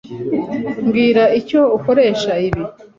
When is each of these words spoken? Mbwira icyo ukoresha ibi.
Mbwira 0.83 1.23
icyo 1.39 1.61
ukoresha 1.77 2.31
ibi. 2.47 2.61